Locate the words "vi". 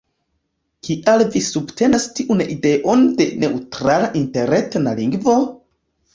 1.35-1.41